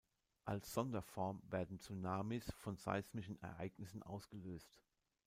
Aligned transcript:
Als 0.45 0.73
Sonderform 0.73 1.43
werden 1.47 1.77
Tsunamis 1.77 2.51
von 2.57 2.75
seismischen 2.75 3.39
Ereignissen 3.39 4.01
ausgelöst. 4.01 4.79